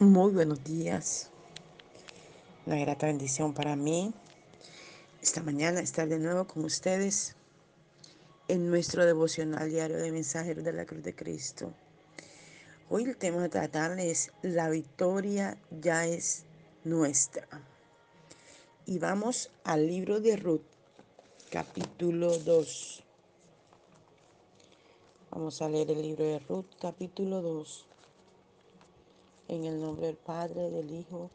[0.00, 1.28] Muy buenos días.
[2.66, 4.14] Una grata bendición para mí
[5.20, 7.34] esta mañana estar de nuevo con ustedes
[8.46, 11.72] en nuestro devocional diario de mensajeros de la Cruz de Cristo.
[12.88, 16.44] Hoy el tema a tratar es la victoria ya es
[16.84, 17.48] nuestra.
[18.86, 20.62] Y vamos al libro de Ruth,
[21.50, 23.02] capítulo 2.
[25.32, 27.87] Vamos a leer el libro de Ruth, capítulo 2.
[29.48, 31.30] En el nombre del Padre, del Hijo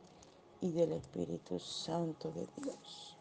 [0.62, 3.18] y del Espíritu Santo de Dios.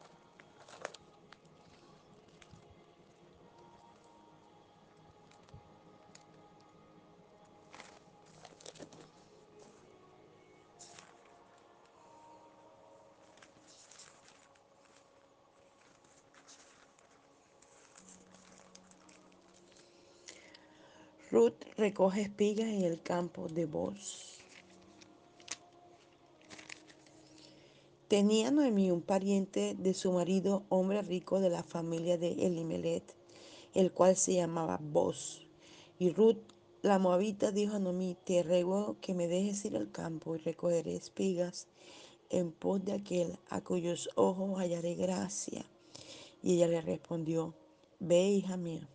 [21.30, 24.31] Ruth recoge espigas en el campo de Boz.
[28.12, 33.02] Tenía Noemí un pariente de su marido, hombre rico de la familia de Elimelet,
[33.72, 35.46] el cual se llamaba Boz.
[35.98, 36.36] Y Ruth,
[36.82, 40.94] la moabita, dijo a Noemí, te ruego que me dejes ir al campo y recogeré
[40.94, 41.68] espigas
[42.28, 45.64] en pos de aquel a cuyos ojos hallaré gracia.
[46.42, 47.54] Y ella le respondió,
[47.98, 48.86] ve, hija mía.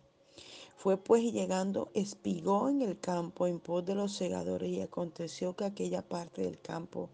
[0.76, 5.56] Fue pues y llegando, espigó en el campo en pos de los segadores, y aconteció
[5.56, 7.10] que aquella parte del campo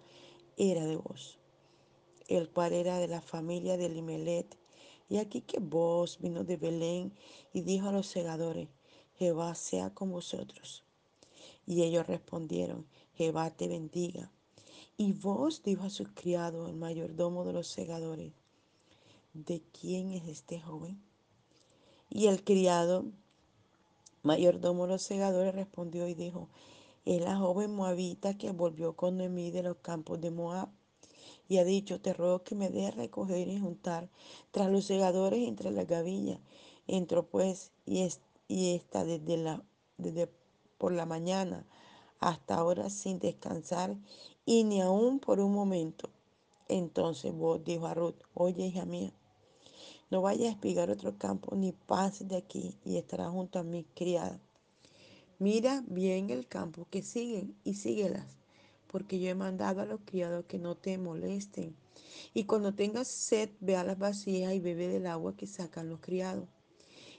[0.58, 1.38] era de vos
[2.28, 4.56] el cual era de la familia de Limelet.
[5.08, 7.12] Y aquí que vos vino de Belén
[7.53, 8.69] y dijo a los segadores,
[9.16, 10.84] Jehová sea con vosotros.
[11.66, 14.31] Y ellos respondieron, Jehová te bendiga.
[14.97, 18.33] Y vos dijo a sus criados, el mayordomo de los segadores,
[19.33, 21.03] ¿de quién es este joven?
[22.11, 23.05] Y el criado,
[24.22, 26.48] mayordomo de los segadores, respondió y dijo,
[27.05, 30.69] es la joven moabita que volvió con Noemí de los campos de Moab
[31.48, 34.09] y ha dicho, te ruego que me dejes recoger y juntar
[34.50, 36.41] tras los segadores entre las gavillas.
[36.87, 39.62] Entró pues y, es, y está desde, la,
[39.99, 40.31] desde
[40.78, 41.66] por la mañana
[42.21, 43.97] hasta ahora sin descansar
[44.47, 46.09] y ni aún por un momento.
[46.69, 49.12] Entonces vos dijo a Ruth, oye hija mía,
[50.10, 53.84] no vayas a espigar otro campo ni pases de aquí y estarás junto a mi
[53.84, 54.41] criada.
[55.38, 58.44] Mira bien el campo que siguen y síguelas
[58.94, 61.75] porque yo he mandado a los criados que no te molesten.
[62.32, 65.99] Y cuando tengas sed, ve a las vasijas y bebe del agua que sacan los
[65.99, 66.49] criados.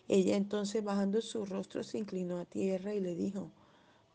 [0.08, 3.52] Ella entonces bajando su rostro se inclinó a tierra y le dijo,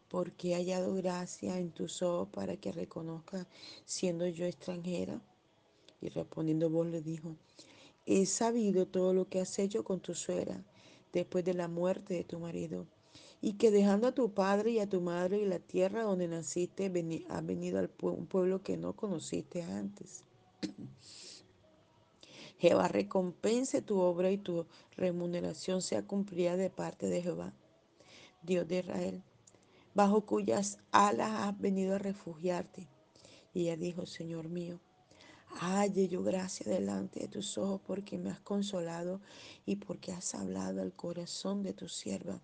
[0.08, 3.46] ¿por qué he hallado gracia en tus ojos para que reconozca
[3.84, 5.20] siendo yo extranjera?
[6.00, 7.36] Y respondiendo vos le dijo,
[8.06, 10.64] he sabido todo lo que has hecho con tu suegra
[11.12, 12.86] después de la muerte de tu marido
[13.42, 16.86] y que dejando a tu padre y a tu madre y la tierra donde naciste,
[17.28, 20.24] has venido al un pueblo que no conociste antes.
[22.58, 27.54] Jehová recompense tu obra y tu remuneración sea cumplida de parte de Jehová,
[28.42, 29.22] Dios de Israel,
[29.94, 32.88] bajo cuyas alas has venido a refugiarte.
[33.54, 34.78] Y ella dijo, Señor mío,
[35.62, 39.22] halle yo gracia delante de tus ojos porque me has consolado
[39.64, 42.42] y porque has hablado al corazón de tu sierva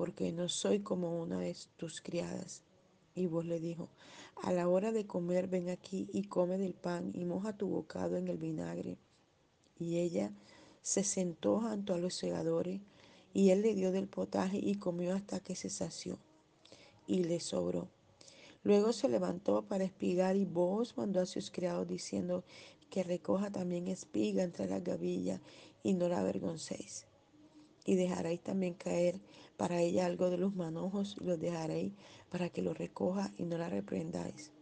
[0.00, 2.62] porque no soy como una de tus criadas.
[3.14, 3.90] Y vos le dijo,
[4.42, 8.16] a la hora de comer ven aquí y come del pan y moja tu bocado
[8.16, 8.96] en el vinagre.
[9.78, 10.32] Y ella
[10.80, 12.80] se sentó junto a los segadores
[13.34, 16.16] y él le dio del potaje y comió hasta que se sació
[17.06, 17.86] y le sobró.
[18.62, 22.42] Luego se levantó para espigar y vos mandó a sus criados diciendo
[22.88, 25.42] que recoja también espiga entre las gavillas
[25.82, 27.09] y no la avergoncéis.
[27.90, 29.18] Y dejaréis también caer
[29.56, 31.92] para ella algo de los manojos y los dejaréis
[32.30, 34.52] para que lo recoja y no la reprendáis.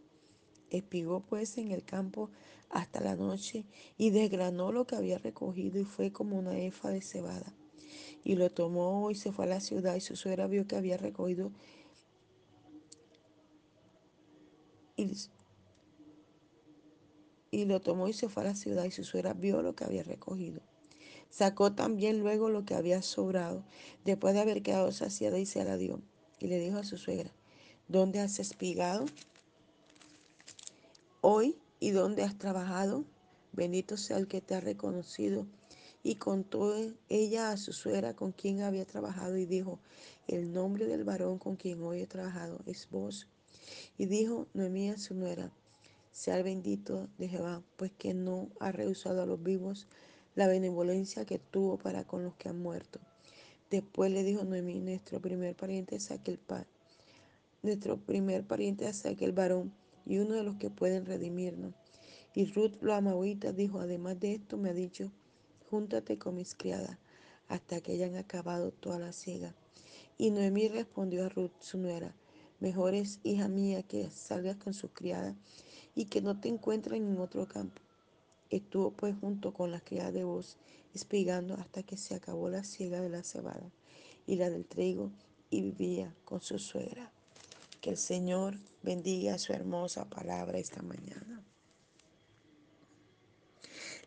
[0.71, 2.31] Espigó pues en el campo
[2.71, 3.65] hasta la noche
[3.99, 7.53] y desgranó lo que había recogido y fue como una efa de cebada.
[8.23, 10.97] Y lo tomó y se fue a la ciudad y su suegra vio que había
[10.97, 11.51] recogido
[14.97, 15.15] y,
[17.51, 19.83] y lo tomó y se fue a la ciudad y su suegra vio lo que
[19.83, 20.68] había recogido.
[21.29, 23.63] Sacó también luego lo que había sobrado,
[24.03, 26.01] después de haber quedado saciada y se la dio.
[26.39, 27.31] Y le dijo a su suegra,
[27.87, 29.05] ¿dónde has espigado
[31.21, 33.05] hoy y dónde has trabajado?
[33.51, 35.45] Bendito sea el que te ha reconocido.
[36.01, 36.73] Y contó
[37.09, 39.79] ella a su suegra con quien había trabajado y dijo,
[40.27, 43.27] el nombre del varón con quien hoy he trabajado es vos.
[43.97, 45.51] Y dijo Noemí a su nuera,
[46.11, 49.87] sea el bendito de Jehová, pues que no ha rehusado a los vivos
[50.35, 52.99] la benevolencia que tuvo para con los que han muerto.
[53.69, 56.65] Después le dijo Noemí, nuestro primer pariente es aquel pan.
[57.61, 59.73] Nuestro primer pariente es aquel varón,
[60.05, 61.73] y uno de los que pueden redimirnos.
[62.33, 65.11] Y Ruth la amabita dijo, además de esto me ha dicho,
[65.69, 66.97] júntate con mis criadas
[67.47, 69.53] hasta que hayan acabado toda la siega.
[70.17, 72.15] Y Noemí respondió a Ruth, su nuera,
[72.59, 75.35] mejor es, hija mía, que salgas con sus criadas
[75.95, 77.81] y que no te encuentren en otro campo.
[78.49, 80.57] Estuvo pues junto con las criadas de voz,
[80.93, 83.71] espigando hasta que se acabó la siega de la cebada
[84.25, 85.11] y la del trigo,
[85.49, 87.11] y vivía con su suegra.
[87.81, 91.43] Que el Señor bendiga su hermosa palabra esta mañana.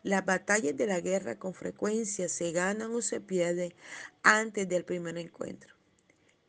[0.03, 3.73] Las batallas de la guerra con frecuencia se ganan o se pierden
[4.21, 5.75] antes del primer encuentro.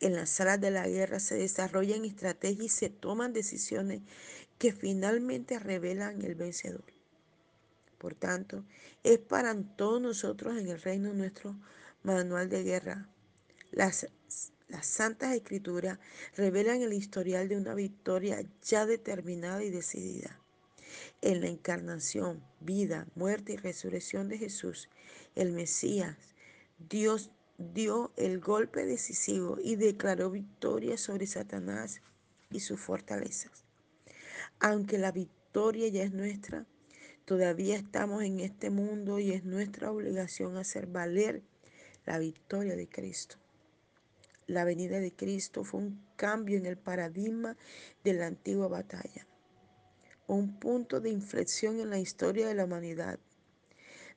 [0.00, 4.02] En las salas de la guerra se desarrollan estrategias y se toman decisiones
[4.58, 6.94] que finalmente revelan el vencedor.
[7.99, 8.64] Por tanto,
[9.02, 11.56] es para todos nosotros en el reino nuestro
[12.02, 13.08] manual de guerra.
[13.70, 14.06] Las,
[14.69, 15.99] las santas escrituras
[16.37, 20.41] revelan el historial de una victoria ya determinada y decidida.
[21.23, 24.88] En la encarnación, vida, muerte y resurrección de Jesús,
[25.35, 26.17] el Mesías,
[26.79, 32.00] Dios dio el golpe decisivo y declaró victoria sobre Satanás
[32.50, 33.64] y sus fortalezas.
[34.61, 36.67] Aunque la victoria ya es nuestra,
[37.25, 41.43] Todavía estamos en este mundo y es nuestra obligación hacer valer
[42.05, 43.37] la victoria de Cristo.
[44.47, 47.56] La venida de Cristo fue un cambio en el paradigma
[48.03, 49.26] de la antigua batalla,
[50.26, 53.19] un punto de inflexión en la historia de la humanidad.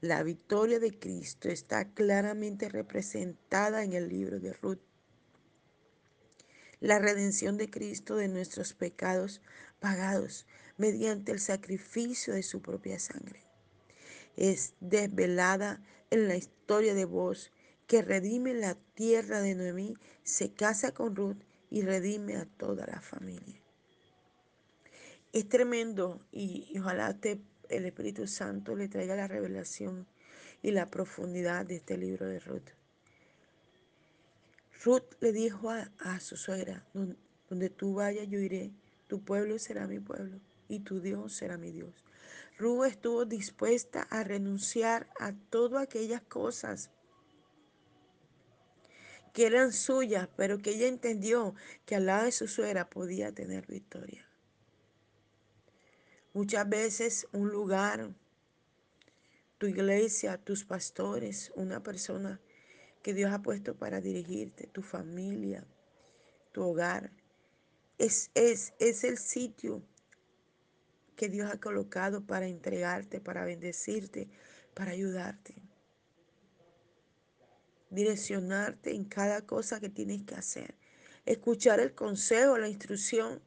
[0.02, 4.82] La victoria de Cristo está claramente representada en el libro de Ruth.
[6.82, 9.42] La redención de Cristo de nuestros pecados
[9.80, 10.46] pagados
[10.78, 13.42] mediante el sacrificio de su propia sangre.
[14.36, 15.82] Es desvelada
[16.12, 17.52] en la historia de vos
[17.88, 23.02] que redime la tierra de Noemí, se casa con Ruth y redime a toda la
[23.02, 23.62] familia.
[25.34, 27.18] Es tremendo y, ojalá
[27.70, 30.08] el Espíritu Santo le traiga la revelación
[30.62, 32.70] y la profundidad de este libro de Ruth.
[34.84, 36.86] Ruth le dijo a, a su suegra,
[37.50, 38.72] donde tú vayas yo iré,
[39.08, 42.04] tu pueblo será mi pueblo y tu Dios será mi Dios.
[42.58, 46.90] Ruth estuvo dispuesta a renunciar a todas aquellas cosas
[49.34, 51.54] que eran suyas, pero que ella entendió
[51.86, 54.28] que al lado de su suegra podía tener victoria.
[56.34, 58.16] Muchas veces un lugar,
[59.60, 62.42] tu iglesia, tus pastores, una persona
[63.04, 65.66] que Dios ha puesto para dirigirte, tu familia,
[66.52, 67.12] tu hogar,
[68.00, 69.84] es, es, es el sitio
[71.18, 74.30] que Dios ha colocado para entregarte, para bendecirte,
[74.74, 75.56] para ayudarte.
[77.90, 80.76] Direccionarte en cada cosa que tienes que hacer.
[81.26, 83.42] Escuchar el consejo, la instrucción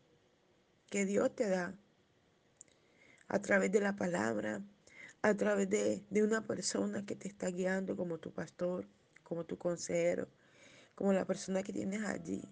[0.91, 1.75] que Dios te da
[3.29, 4.61] a través de la palabra,
[5.23, 8.89] a través de, de una persona que te está guiando como tu pastor,
[9.23, 10.27] como tu consejero,
[10.97, 12.43] como la persona que tienes allí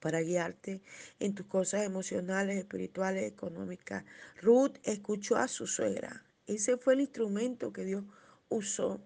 [0.00, 0.80] para guiarte
[1.18, 4.04] en tus cosas emocionales, espirituales, económicas.
[4.40, 6.24] Ruth escuchó a su suegra.
[6.46, 8.04] Ese fue el instrumento que Dios
[8.48, 9.00] usó.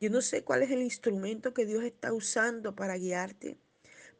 [0.00, 3.58] Yo no sé cuál es el instrumento que Dios está usando para guiarte,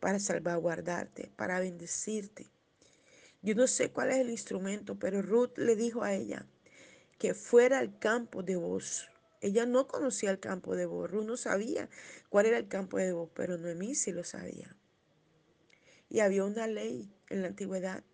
[0.00, 2.49] para salvaguardarte, para bendecirte.
[3.43, 6.45] Yo no sé cuál es el instrumento, pero Ruth le dijo a ella
[7.19, 9.09] que fuera al campo de voz.
[9.40, 11.11] Ella no conocía el campo de voz.
[11.11, 11.88] Ruth no sabía
[12.28, 14.76] cuál era el campo de voz, pero Noemí sí lo sabía.
[16.11, 18.05] Y había una ley en la antigüedad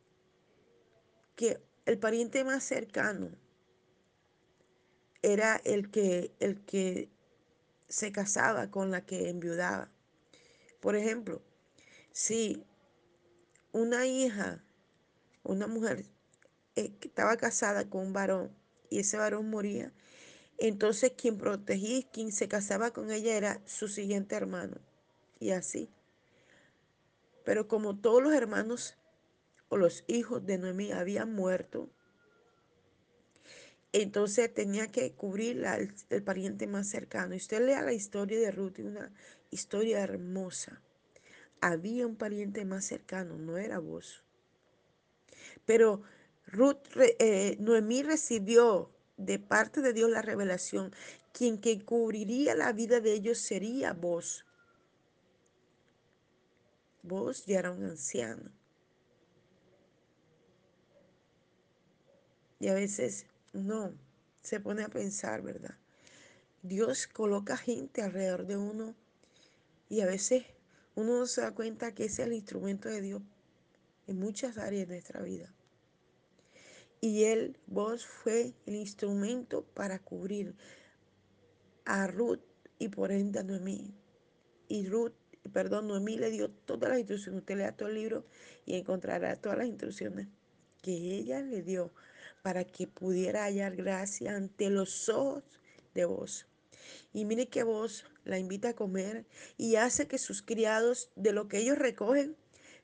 [1.35, 3.31] que el pariente más cercano
[5.23, 7.09] era el que, el que
[7.89, 9.91] se casaba con la que enviudaba.
[10.81, 11.43] Por ejemplo,
[12.13, 12.65] si
[13.73, 14.63] una hija,
[15.43, 16.05] una mujer
[16.77, 18.55] eh, estaba casada con un varón
[18.91, 19.93] y ese varón moría,
[20.59, 24.79] entonces quien protegía, quien se casaba con ella era su siguiente hermano.
[25.39, 25.91] Y así.
[27.47, 28.99] Pero como todos los hermanos
[29.69, 31.89] o los hijos de Noemí habían muerto,
[33.93, 35.65] entonces tenía que cubrir
[36.11, 37.35] el, pariente más cercano.
[37.35, 39.13] Y usted lea la historia de Ruth, una
[39.53, 40.83] historia hermosa.
[41.61, 44.25] Había un pariente más cercano, no era vos.
[45.65, 46.03] Pero
[46.47, 46.83] Ruth,
[47.21, 50.93] eh, Noemí recibió de parte de Dios la revelación.
[51.33, 54.46] Quien que cubriría la vida de ellos sería vos.
[57.07, 58.51] Vos ya era un anciano.
[62.59, 63.93] Y a veces uno
[64.43, 65.77] se pone a pensar, ¿verdad?
[66.63, 68.97] Dios coloca gente alrededor de uno
[69.89, 70.47] y a veces
[70.97, 73.23] uno no se da cuenta que ese es el instrumento de Dios
[74.09, 75.55] en muchas áreas de nuestra vida.
[77.01, 80.57] Y él, vos, fue el instrumento para cubrir
[81.85, 82.43] a Ruth
[82.81, 83.95] y por ende a Noemí.
[84.67, 85.13] Y Ruth,
[85.49, 87.41] perdón, Noemí le dio todas las instrucciones.
[87.41, 88.25] Usted lea todo el libro
[88.65, 90.29] y encontrará todas las instrucciones
[90.83, 91.93] que ella le dio
[92.43, 95.43] para que pudiera hallar gracia ante los ojos
[95.95, 96.47] de vos.
[97.13, 99.27] Y mire que vos la invita a comer
[99.57, 102.37] y hace que sus criados, de lo que ellos recogen,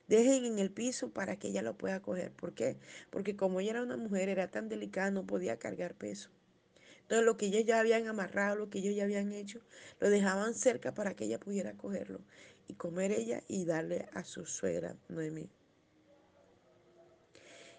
[0.07, 2.31] dejen en el piso para que ella lo pueda coger.
[2.31, 2.77] ¿Por qué?
[3.09, 6.29] Porque como ella era una mujer, era tan delicada, no podía cargar peso.
[7.03, 9.61] Entonces lo que ellos ya habían amarrado, lo que ellos ya habían hecho,
[9.99, 12.21] lo dejaban cerca para que ella pudiera cogerlo
[12.67, 15.49] y comer ella y darle a su suegra Noemí.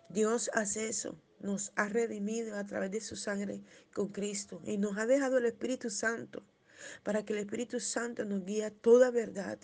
[0.09, 3.63] Dios hace eso, nos ha redimido a través de su sangre
[3.93, 6.45] con Cristo y nos ha dejado el Espíritu Santo
[7.03, 9.59] para que el Espíritu Santo nos guíe a toda verdad.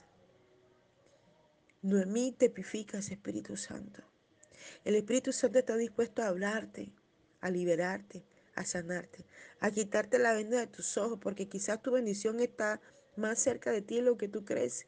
[1.83, 4.03] Noemí tipifica ese Espíritu Santo.
[4.85, 6.93] El Espíritu Santo está dispuesto a hablarte,
[7.41, 8.25] a liberarte,
[8.55, 9.25] a sanarte,
[9.61, 12.81] a quitarte la venda de tus ojos, porque quizás tu bendición está
[13.17, 14.87] más cerca de ti de lo que tú crees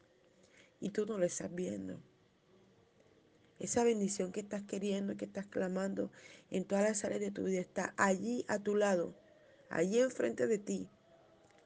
[0.82, 2.00] y tú no lo estás viendo.
[3.60, 6.10] Esa bendición que estás queriendo, que estás clamando
[6.50, 9.14] en todas las áreas de tu vida está allí a tu lado,
[9.70, 10.88] allí enfrente de ti.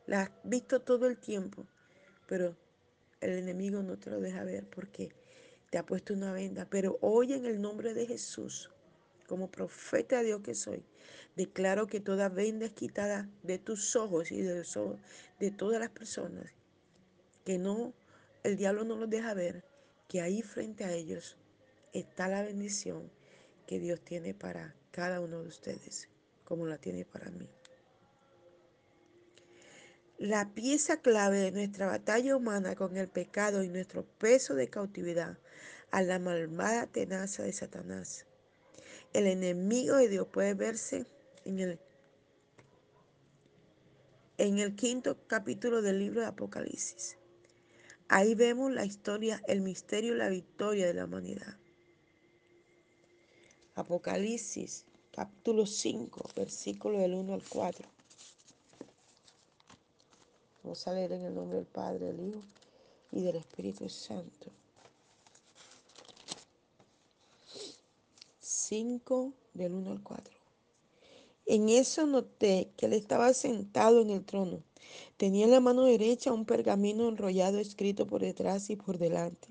[0.07, 1.67] La has visto todo el tiempo,
[2.29, 2.55] pero
[3.23, 5.09] el enemigo no te lo deja ver porque
[5.71, 6.67] te ha puesto una venda.
[6.69, 8.71] Pero hoy en el nombre de Jesús,
[9.27, 10.85] como profeta de Dios que soy,
[11.35, 15.01] declaro que toda venda es quitada de tus ojos y de los ojos
[15.41, 16.53] de todas las personas.
[17.47, 17.95] Que no,
[18.47, 19.65] el diablo no los deja ver,
[20.09, 21.37] que ahí frente a ellos
[21.93, 23.11] está la bendición
[23.67, 26.09] que Dios tiene para cada uno de ustedes,
[26.45, 27.49] como la tiene para mí.
[30.19, 35.39] La pieza clave de nuestra batalla humana con el pecado y nuestro peso de cautividad
[35.91, 38.27] a la malvada tenaza de Satanás.
[39.13, 41.05] El enemigo de Dios puede verse
[41.45, 41.79] en
[44.59, 47.16] el, quinto capítulo del libro de Apocalipsis.
[48.09, 51.57] Ahí vemos la historia, el misterio y la victoria de la humanidad.
[53.75, 57.89] Apocalipsis, capítulo 5, versículo del 1 al 4.
[60.63, 62.41] Vamos a leer en el nombre del Padre, del Hijo
[63.11, 64.53] y del Espíritu Santo.
[68.41, 70.35] 5 del 1 al 4.
[71.47, 74.63] En eso noté que él estaba sentado en el trono.
[75.17, 79.49] Tenía en la mano derecha un pergamino enrollado escrito por detrás y por delante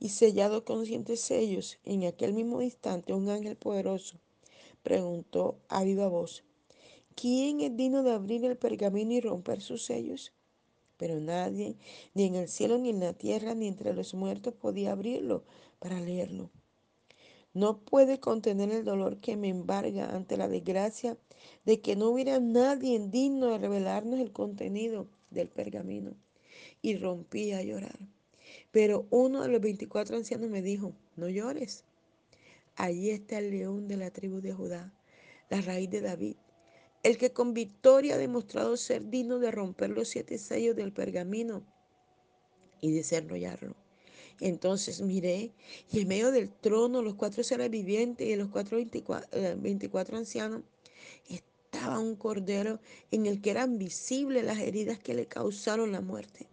[0.00, 1.78] y sellado con siete sellos.
[1.84, 4.16] En aquel mismo instante un ángel poderoso
[4.82, 6.44] preguntó a viva voz,
[7.14, 10.32] ¿quién es digno de abrir el pergamino y romper sus sellos?
[10.96, 11.76] Pero nadie,
[12.14, 15.44] ni en el cielo, ni en la tierra, ni entre los muertos, podía abrirlo
[15.78, 16.50] para leerlo.
[17.54, 21.16] No puede contener el dolor que me embarga ante la desgracia
[21.64, 26.14] de que no hubiera nadie digno de revelarnos el contenido del pergamino.
[26.82, 27.98] Y rompí a llorar.
[28.70, 31.84] Pero uno de los 24 ancianos me dijo, no llores.
[32.76, 34.92] Allí está el león de la tribu de Judá,
[35.50, 36.36] la raíz de David,
[37.02, 41.64] el que con victoria ha demostrado ser digno de romper los siete sellos del pergamino
[42.80, 43.87] y desenrollarlo.
[44.40, 45.52] Entonces miré
[45.90, 50.18] y en medio del trono los cuatro seres vivientes y los cuatro 24, 24 eh,
[50.18, 50.62] ancianos
[51.28, 52.80] estaba un cordero
[53.10, 56.48] en el que eran visibles las heridas que le causaron la muerte.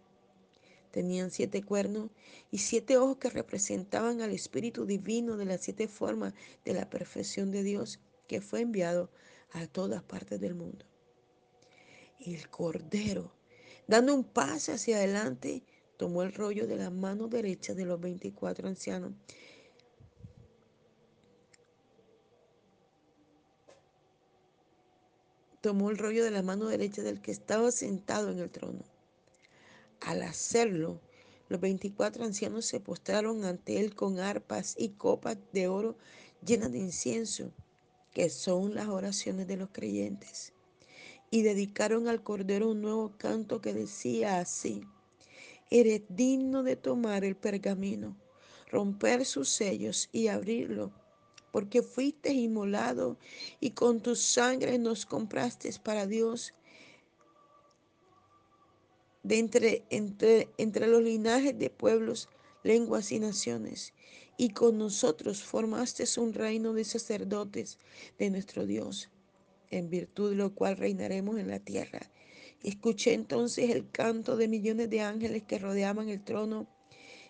[0.92, 2.10] Tenían siete cuernos
[2.52, 7.52] y siete ojos que representaban al Espíritu Divino de las siete formas de la perfección
[7.52, 9.10] de Dios que fue enviado
[9.52, 10.86] a todas partes del mundo.
[12.26, 13.34] El Cordero,
[13.88, 15.64] dando un paso hacia adelante,
[15.98, 19.14] tomó el rollo de la mano derecha de los 24 ancianos
[25.66, 28.84] tomó el rollo de la mano derecha del que estaba sentado en el trono.
[30.00, 31.02] Al hacerlo,
[31.50, 35.98] los veinticuatro ancianos se postraron ante él con arpas y copas de oro
[36.46, 37.52] llenas de incienso,
[38.14, 40.54] que son las oraciones de los creyentes,
[41.32, 44.84] y dedicaron al Cordero un nuevo canto que decía así,
[45.80, 48.18] eres digno de tomar el pergamino,
[48.72, 50.94] romper sus sellos y abrirlo,
[51.52, 53.18] porque fuiste inmolado
[53.60, 56.54] y con tu sangre nos compraste para Dios
[59.24, 62.30] de entre, entre, entre los linajes de pueblos,
[62.64, 63.94] lenguas y naciones.
[64.38, 67.80] Y con nosotros formaste un reino de sacerdotes
[68.18, 69.10] de nuestro Dios,
[69.72, 72.12] en virtud de lo cual reinaremos en la tierra.
[72.66, 76.66] Escuché entonces el canto de millones de ángeles que rodeaban el trono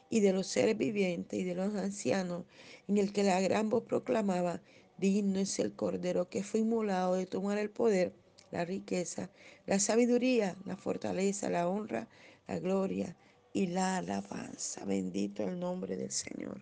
[0.10, 2.46] y de los seres vivientes y de los ancianos,
[2.88, 4.62] en el que la gran voz proclamaba,
[4.98, 8.14] digno es el Cordero que fue inmolado de tomar el poder,
[8.52, 9.30] la riqueza,
[9.66, 12.08] la sabiduría, la fortaleza, la honra,
[12.48, 13.18] la gloria
[13.52, 14.86] y la alabanza.
[14.86, 16.62] Bendito el nombre del Señor.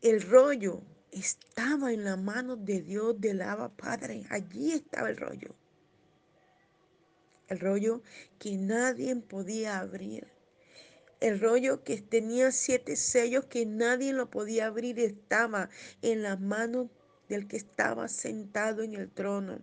[0.00, 4.24] El rollo estaba en la mano de Dios del Abba Padre.
[4.30, 5.54] Allí estaba el rollo.
[7.48, 8.02] El rollo
[8.38, 10.26] que nadie podía abrir.
[11.20, 15.70] El rollo que tenía siete sellos que nadie lo podía abrir estaba
[16.02, 16.88] en las manos
[17.28, 19.60] del que estaba sentado en el trono.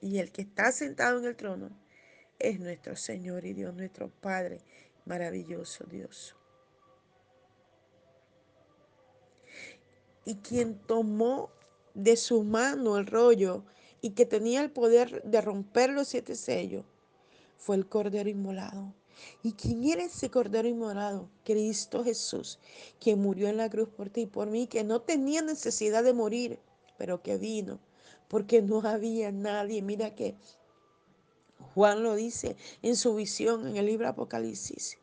[0.00, 1.70] Y el que está sentado en el trono
[2.38, 4.60] es nuestro Señor y Dios, nuestro Padre,
[5.06, 6.36] maravilloso Dios.
[10.24, 11.50] Y quien tomó
[11.94, 13.64] de su mano el rollo
[14.00, 16.84] y que tenía el poder de romper los siete sellos
[17.56, 18.92] fue el Cordero Inmolado.
[19.42, 21.30] ¿Y quién era ese Cordero Inmolado?
[21.44, 22.58] Cristo Jesús,
[23.00, 26.12] que murió en la cruz por ti y por mí, que no tenía necesidad de
[26.12, 26.58] morir,
[26.98, 27.78] pero que vino,
[28.28, 29.80] porque no había nadie.
[29.82, 30.36] Mira que
[31.74, 34.98] Juan lo dice en su visión en el libro Apocalipsis.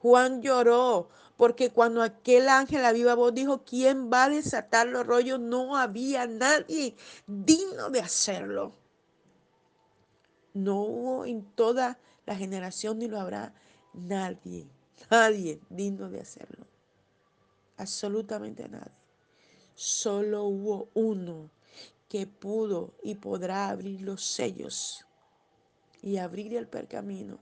[0.00, 5.06] Juan lloró porque cuando aquel ángel a viva voz dijo, ¿quién va a desatar los
[5.06, 5.40] rollos?
[5.40, 8.74] No había nadie digno de hacerlo.
[10.52, 13.54] No hubo en toda la generación ni lo habrá
[13.92, 14.68] nadie,
[15.10, 16.66] nadie digno de hacerlo.
[17.76, 18.92] Absolutamente nadie.
[19.74, 21.50] Solo hubo uno
[22.08, 25.06] que pudo y podrá abrir los sellos
[26.02, 27.38] y abrir el pergamino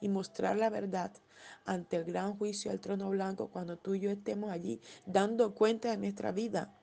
[0.00, 1.12] y mostrar la verdad
[1.64, 5.90] ante el gran juicio del trono blanco cuando tú y yo estemos allí dando cuenta
[5.90, 6.74] de nuestra vida.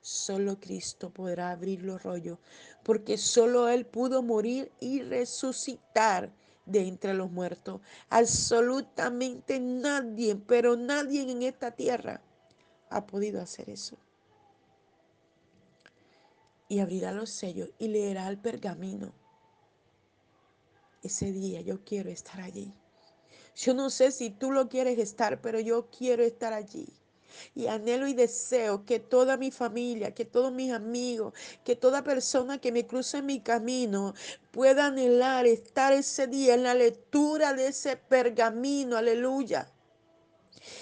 [0.00, 2.38] Solo Cristo podrá abrir los rollos,
[2.84, 6.32] porque solo Él pudo morir y resucitar
[6.64, 7.80] de entre los muertos.
[8.10, 12.20] Absolutamente nadie, pero nadie en esta tierra
[12.90, 13.96] ha podido hacer eso.
[16.68, 19.12] Y abrirá los sellos y leerá el pergamino.
[21.02, 22.72] Ese día yo quiero estar allí.
[23.56, 26.86] Yo no sé si tú lo quieres estar, pero yo quiero estar allí.
[27.54, 31.32] Y anhelo y deseo que toda mi familia, que todos mis amigos,
[31.64, 34.14] que toda persona que me cruce en mi camino
[34.50, 39.70] pueda anhelar estar ese día en la lectura de ese pergamino, aleluya.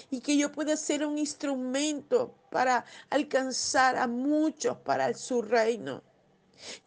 [0.09, 6.01] Y que yo pueda ser un instrumento para alcanzar a muchos para su reino.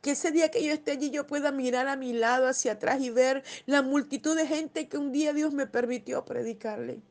[0.01, 3.01] Que ese día que yo esté allí yo pueda mirar a mi lado hacia atrás
[3.01, 7.03] y ver la multitud de gente que un día Dios me permitió predicarle.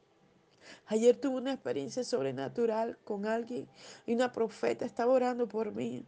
[0.87, 3.67] Ayer tuve una experiencia sobrenatural con alguien
[4.05, 6.05] y una profeta estaba orando por mí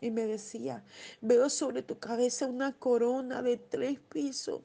[0.00, 0.84] y me decía,
[1.20, 4.62] veo sobre tu cabeza una corona de tres pisos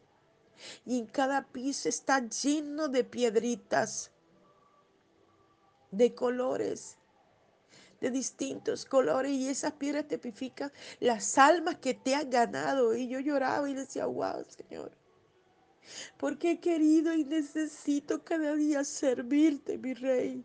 [0.85, 4.11] y en cada piso está lleno de piedritas,
[5.91, 6.97] de colores
[8.01, 12.95] de distintos colores y esas piedras tipifican las almas que te han ganado.
[12.95, 14.91] Y yo lloraba y decía, wow, Señor,
[16.17, 20.43] porque he querido y necesito cada día servirte, mi rey,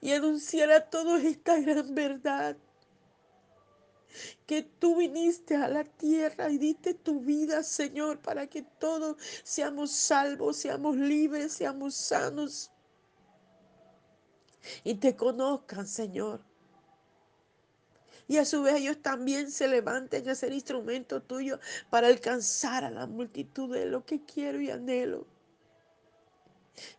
[0.00, 2.56] y anunciar a todos esta gran verdad.
[4.46, 9.90] Que tú viniste a la tierra y diste tu vida, Señor, para que todos seamos
[9.90, 12.70] salvos, seamos libres, seamos sanos
[14.84, 16.40] y te conozcan, Señor.
[18.28, 22.90] Y a su vez ellos también se levanten a ser instrumento tuyo para alcanzar a
[22.90, 25.26] la multitud de lo que quiero y anhelo.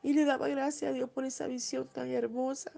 [0.01, 2.71] Y le daba gracias a Dios por esa visión tan hermosa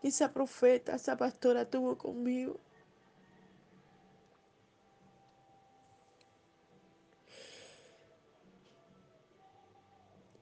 [0.00, 2.60] que esa profeta, esa pastora tuvo conmigo.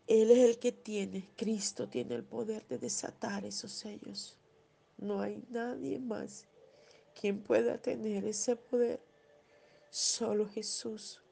[0.09, 4.39] Él es el que tiene, Cristo tiene el poder de desatar esos sellos.
[4.97, 6.47] No hay nadie más
[7.15, 9.03] quien pueda tener ese poder.
[9.91, 11.23] Solo Jesús.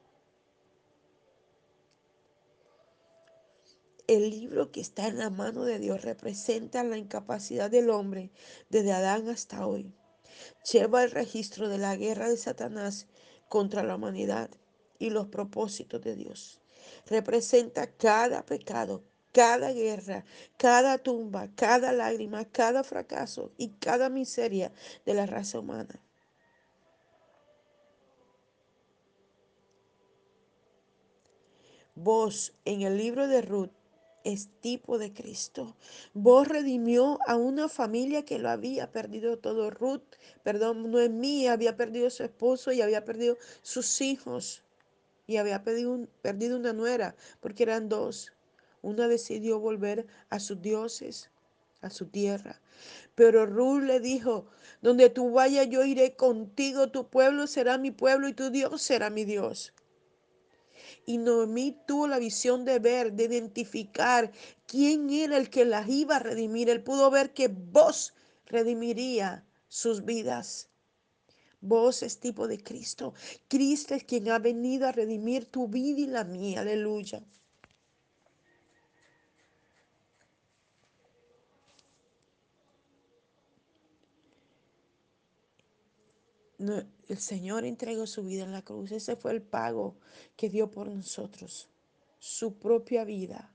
[4.05, 8.29] El libro que está en la mano de Dios representa la incapacidad del hombre
[8.69, 9.91] desde Adán hasta hoy.
[10.71, 13.07] Lleva el registro de la guerra de Satanás
[13.49, 14.51] contra la humanidad
[14.99, 16.61] y los propósitos de Dios
[17.07, 20.25] representa cada pecado, cada guerra,
[20.57, 24.71] cada tumba, cada lágrima, cada fracaso y cada miseria
[25.05, 26.01] de la raza humana.
[31.95, 33.71] Vos en el libro de Ruth
[34.23, 35.75] es tipo de Cristo.
[36.13, 39.71] Vos redimió a una familia que lo había perdido todo.
[39.71, 40.03] Ruth,
[40.43, 44.63] perdón, no es mía, había perdido su esposo y había perdido sus hijos.
[45.27, 48.31] Y había perdido, una nuera, porque eran dos.
[48.81, 51.29] Una decidió volver a sus dioses,
[51.81, 52.61] a su tierra.
[53.13, 54.47] Pero Ruth le dijo,
[54.81, 59.09] donde tú vayas yo iré contigo, tu pueblo será mi pueblo y tu Dios será
[59.09, 59.73] mi Dios.
[61.05, 64.31] Y Noemí tuvo la visión de ver, de identificar
[64.65, 66.69] quién era el que las iba a redimir.
[66.69, 68.13] Él pudo ver que vos
[68.45, 70.69] redimiría sus vidas.
[71.59, 73.13] Vos es tipo de Cristo.
[73.47, 76.61] Cristo es quien ha venido a redimir tu vida y la mía.
[76.61, 77.23] Aleluya.
[86.59, 88.91] El Señor entregó su vida en la cruz.
[88.91, 89.95] Ese fue el pago
[90.35, 91.69] que dio por nosotros.
[92.19, 93.53] Su propia vida.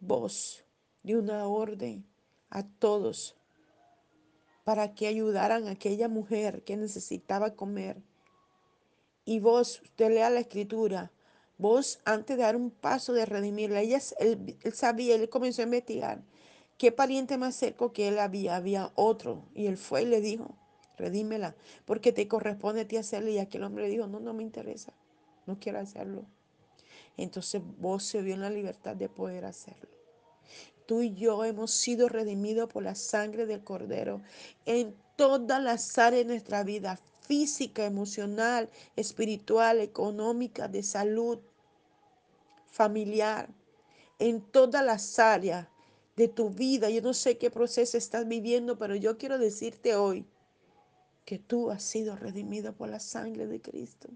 [0.00, 0.64] Vos
[1.02, 2.06] dio una orden
[2.50, 3.36] a todos
[4.64, 8.00] para que ayudaran a aquella mujer que necesitaba comer.
[9.24, 11.12] Y vos, usted lea la escritura,
[11.58, 16.22] vos antes de dar un paso de redimirla, ella, él, sabía, él comenzó a investigar
[16.78, 19.44] qué pariente más cerca que él había, había otro.
[19.54, 20.56] Y él fue y le dijo,
[20.96, 23.30] redímela, porque te corresponde a ti hacerlo.
[23.30, 24.92] Y aquel hombre le dijo, no, no me interesa,
[25.46, 26.24] no quiero hacerlo.
[27.16, 30.01] Entonces vos se vio la libertad de poder hacerlo.
[30.92, 34.20] Tú y yo hemos sido redimidos por la sangre del Cordero
[34.66, 41.38] en todas las áreas de nuestra vida, física, emocional, espiritual, económica, de salud,
[42.70, 43.48] familiar,
[44.18, 45.66] en todas las áreas
[46.14, 46.90] de tu vida.
[46.90, 50.26] Yo no sé qué proceso estás viviendo, pero yo quiero decirte hoy
[51.24, 54.10] que tú has sido redimido por la sangre de Cristo.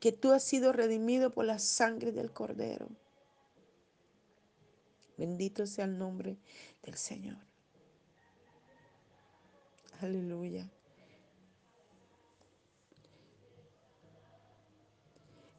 [0.00, 2.88] Que tú has sido redimido por la sangre del Cordero.
[5.16, 6.36] Bendito sea el nombre
[6.82, 7.38] del Señor.
[10.00, 10.70] Aleluya.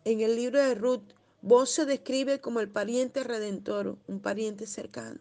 [0.05, 5.19] En el libro de Ruth, vos se describe como el pariente redentor, un pariente cercano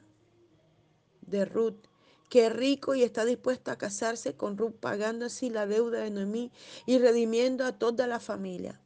[1.22, 1.88] de Ruth,
[2.28, 6.10] que es rico y está dispuesto a casarse con Ruth, pagando así la deuda de
[6.10, 6.52] Noemí
[6.84, 8.80] y redimiendo a toda la familia.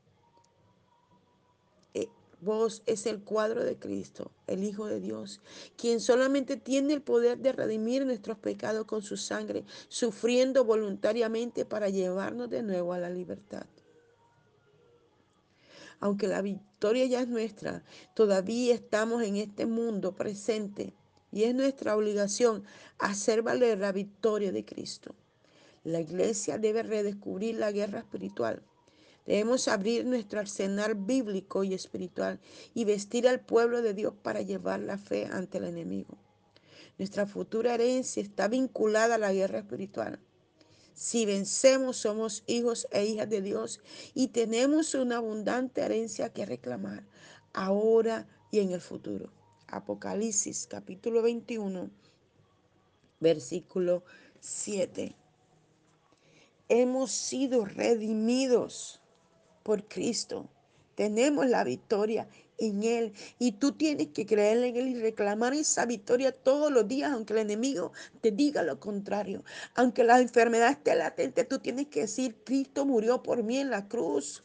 [2.42, 5.40] Vos es el cuadro de Cristo, el Hijo de Dios,
[5.76, 11.90] quien solamente tiene el poder de redimir nuestros pecados con su sangre, sufriendo voluntariamente para
[11.90, 13.66] llevarnos de nuevo a la libertad.
[16.00, 20.94] Aunque la victoria ya es nuestra, todavía estamos en este mundo presente
[21.30, 22.64] y es nuestra obligación
[22.98, 25.14] hacer valer la victoria de Cristo.
[25.84, 28.62] La iglesia debe redescubrir la guerra espiritual.
[29.26, 32.40] Debemos abrir nuestro arsenal bíblico y espiritual
[32.74, 36.18] y vestir al pueblo de Dios para llevar la fe ante el enemigo.
[36.98, 40.18] Nuestra futura herencia está vinculada a la guerra espiritual.
[40.94, 43.80] Si vencemos, somos hijos e hijas de Dios
[44.14, 47.06] y tenemos una abundante herencia que reclamar
[47.52, 49.32] ahora y en el futuro.
[49.68, 51.90] Apocalipsis capítulo 21,
[53.20, 54.02] versículo
[54.40, 55.14] 7.
[56.68, 58.99] Hemos sido redimidos
[59.62, 60.48] por Cristo.
[60.94, 62.28] Tenemos la victoria
[62.60, 63.12] en Él.
[63.38, 67.32] Y tú tienes que creer en Él y reclamar esa victoria todos los días, aunque
[67.32, 69.42] el enemigo te diga lo contrario.
[69.74, 73.88] Aunque la enfermedad esté latente, tú tienes que decir, Cristo murió por mí en la
[73.88, 74.44] cruz.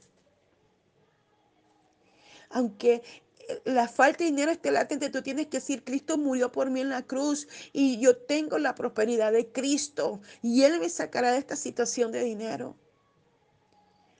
[2.49, 3.03] Aunque
[3.47, 6.81] eh, la falta de dinero esté latente, tú tienes que decir, Cristo murió por mí
[6.81, 11.39] en la cruz y yo tengo la prosperidad de Cristo y Él me sacará de
[11.39, 12.77] esta situación de dinero.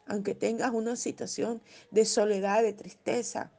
[0.06, 3.52] Aunque tengas una situación de soledad, de tristeza,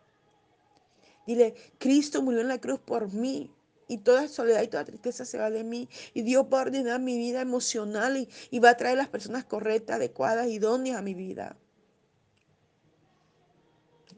[1.27, 3.53] Dile, Cristo murió en la cruz por mí.
[3.89, 5.89] Y toda soledad y toda tristeza se va de mí.
[6.15, 9.45] Y Dios va a ordenar mi vida emocional y, y va a traer las personas
[9.45, 11.57] correctas, adecuadas, idóneas a mi vida.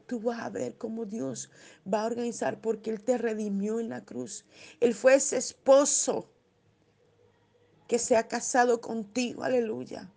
[0.07, 1.51] Tú vas a ver cómo Dios
[1.91, 4.43] va a organizar porque Él te redimió en la cruz.
[4.79, 6.27] Él fue ese esposo
[7.87, 9.43] que se ha casado contigo.
[9.43, 10.11] Aleluya.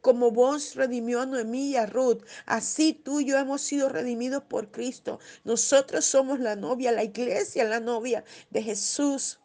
[0.00, 4.42] Como vos redimió a Noemí y a Ruth, así tú y yo hemos sido redimidos
[4.42, 5.20] por Cristo.
[5.44, 9.38] Nosotros somos la novia, la iglesia, la novia de Jesús.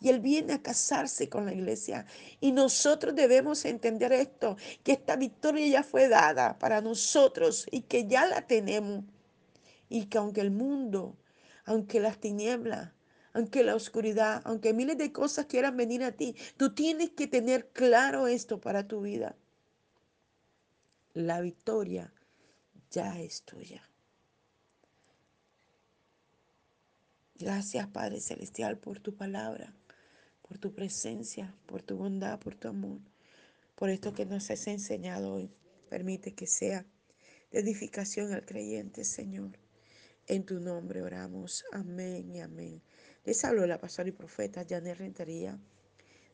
[0.00, 2.04] Y Él viene a casarse con la iglesia.
[2.40, 8.06] Y nosotros debemos entender esto, que esta victoria ya fue dada para nosotros y que
[8.06, 9.04] ya la tenemos.
[9.88, 11.16] Y que aunque el mundo,
[11.64, 12.90] aunque las tinieblas,
[13.34, 17.68] aunque la oscuridad, aunque miles de cosas quieran venir a ti, tú tienes que tener
[17.72, 19.36] claro esto para tu vida.
[21.12, 22.14] La victoria
[22.90, 23.82] ya es tuya.
[27.34, 29.74] Gracias, Padre Celestial, por tu palabra,
[30.42, 33.00] por tu presencia, por tu bondad, por tu amor,
[33.74, 35.50] por esto que nos has enseñado hoy.
[35.88, 36.86] Permite que sea
[37.50, 39.58] de edificación al creyente, Señor.
[40.28, 41.64] En tu nombre oramos.
[41.72, 42.80] Amén y amén.
[43.24, 45.58] Les hablo la pastora y profeta Janet Rentería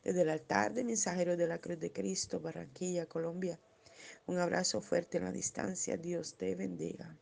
[0.03, 3.59] desde el altar de mensajeros de la Cruz de Cristo, Barranquilla, Colombia.
[4.25, 5.95] Un abrazo fuerte en la distancia.
[5.95, 7.17] Dios te bendiga.